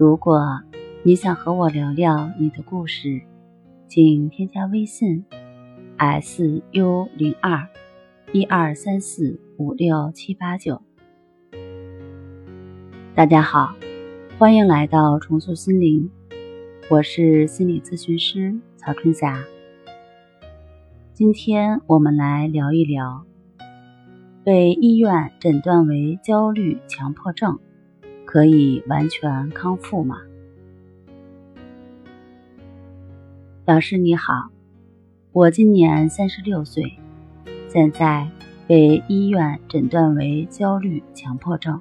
[0.00, 0.62] 如果
[1.02, 3.20] 你想和我聊聊你的故事，
[3.86, 5.26] 请添加微信
[5.98, 7.68] s u 零二
[8.32, 10.80] 一二三四五六七八九。
[13.14, 13.74] 大家好，
[14.38, 16.10] 欢迎来到重塑心灵，
[16.88, 19.44] 我是心理咨询师曹春霞。
[21.12, 23.26] 今天我们来聊一聊，
[24.44, 27.58] 被医院诊断为焦虑强迫症。
[28.30, 30.20] 可以完全康复吗？
[33.64, 34.50] 老师你好，
[35.32, 36.96] 我今年三十六岁，
[37.68, 38.30] 现在
[38.68, 41.80] 被医院诊断为焦虑强迫症。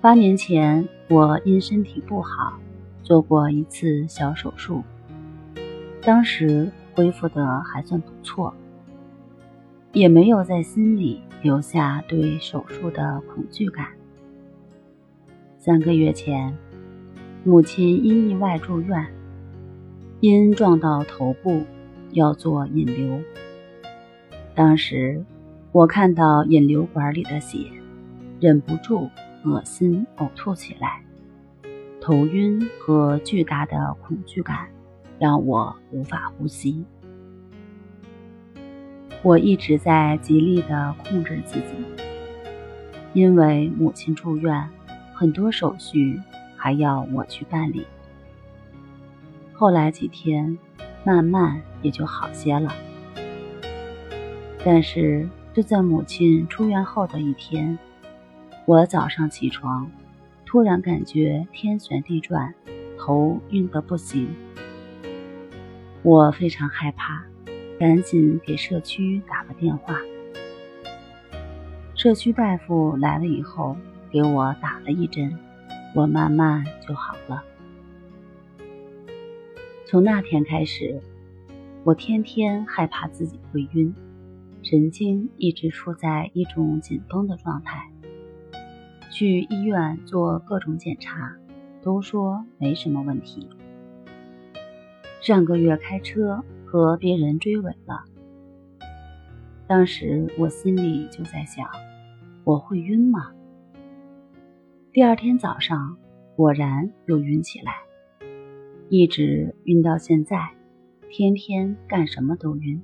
[0.00, 2.58] 八年前我因身体不好
[3.04, 4.82] 做过一次小手术，
[6.02, 8.52] 当时恢复的还算不错，
[9.92, 13.86] 也没有在心里留下对手术的恐惧感。
[15.68, 16.56] 三个月前，
[17.44, 19.06] 母亲因意外住院，
[20.20, 21.62] 因撞到头部，
[22.12, 23.20] 要做引流。
[24.54, 25.22] 当时
[25.70, 27.66] 我看到引流管里的血，
[28.40, 29.10] 忍不住
[29.44, 31.02] 恶心呕吐起来，
[32.00, 34.70] 头晕和巨大的恐惧感
[35.18, 36.82] 让我无法呼吸。
[39.22, 42.02] 我一直在极力的控制自己，
[43.12, 44.66] 因为母亲住院。
[45.18, 46.22] 很多手续
[46.56, 47.84] 还要我去办理。
[49.52, 50.56] 后来几天，
[51.02, 52.72] 慢慢也就好些了。
[54.64, 57.76] 但是就在母亲出院后的一天，
[58.64, 59.90] 我早上起床，
[60.46, 62.54] 突然感觉天旋地转，
[62.96, 64.28] 头晕得不行。
[66.02, 67.24] 我非常害怕，
[67.76, 69.98] 赶紧给社区打了电话。
[71.96, 73.76] 社区大夫来了以后。
[74.10, 75.38] 给我打了一针，
[75.94, 77.42] 我慢慢就好了。
[79.86, 81.00] 从那天开始，
[81.84, 83.94] 我天天害怕自己会晕，
[84.62, 87.90] 神经一直处在一种紧绷的状态。
[89.10, 91.34] 去医院做各种检查，
[91.82, 93.48] 都说没什么问题。
[95.20, 98.04] 上个月开车和别人追尾了，
[99.66, 101.66] 当时我心里就在想：
[102.44, 103.32] 我会晕吗？
[104.90, 105.98] 第二天早上，
[106.34, 107.74] 果然又晕起来，
[108.88, 110.48] 一直晕到现在，
[111.10, 112.82] 天天干什么都晕。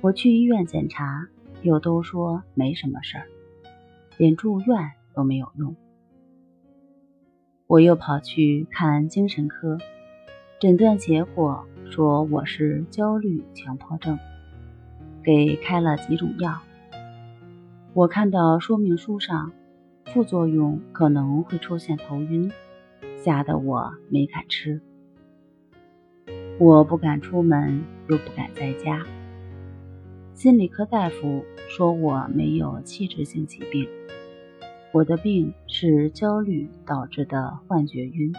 [0.00, 1.26] 我去医院检查，
[1.62, 3.26] 又都说没什么事儿，
[4.16, 5.74] 连住院都没有用。
[7.66, 9.78] 我又跑去看精神科，
[10.60, 14.16] 诊断结果说我是焦虑强迫症，
[15.24, 16.60] 给开了几种药。
[17.92, 19.52] 我看到说明书上。
[20.12, 22.52] 副作用可能会出现头晕，
[23.16, 24.78] 吓得我没敢吃。
[26.58, 29.06] 我不敢出门，又不敢在家。
[30.34, 33.88] 心理科大夫说我没有器质性疾病，
[34.92, 38.34] 我的病是焦虑导致的幻觉晕，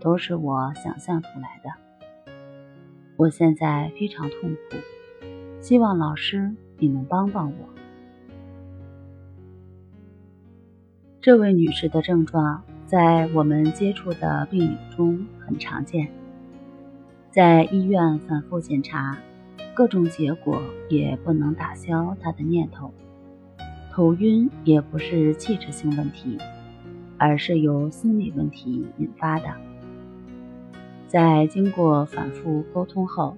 [0.00, 2.32] 都是我想象出来的。
[3.16, 4.76] 我现在非常痛苦，
[5.62, 7.77] 希望老师你能帮帮我。
[11.28, 16.08] 这位女士的症状在我们接触的病友中很常见，
[17.30, 19.18] 在医院反复检查，
[19.74, 22.94] 各种结果也不能打消她的念头。
[23.92, 26.38] 头晕也不是器质性问题，
[27.18, 29.48] 而是由心理问题引发的。
[31.08, 33.36] 在经过反复沟通后，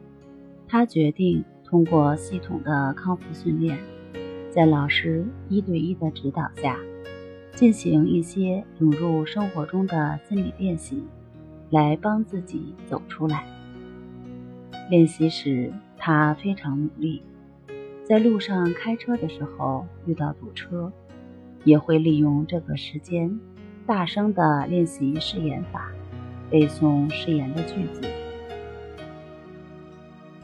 [0.68, 3.76] 她决定通过系统的康复训练，
[4.48, 6.78] 在老师一对一的指导下。
[7.54, 11.04] 进行一些融入生活中的心理练习，
[11.68, 13.44] 来帮自己走出来。
[14.88, 17.22] 练习时，他非常努力，
[18.04, 20.90] 在路上开车的时候遇到堵车，
[21.64, 23.38] 也会利用这个时间，
[23.86, 25.92] 大声的练习誓言法，
[26.48, 28.00] 背诵誓言的句子。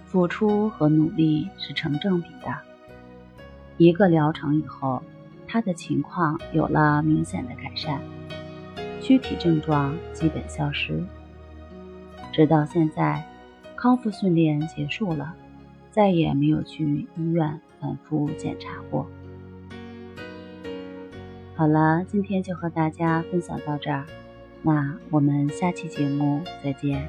[0.05, 2.55] 付出和努力是成正比的。
[3.79, 5.02] 一个疗程以后。
[5.56, 7.99] 他的情况有了明显的改善，
[9.00, 11.03] 躯体症状基本消失。
[12.31, 13.25] 直到现在，
[13.75, 15.35] 康复训练结束了，
[15.91, 19.06] 再也没有去医院反复检查过。
[21.55, 24.05] 好了，今天就和大家分享到这儿，
[24.61, 27.09] 那我们下期节目再见。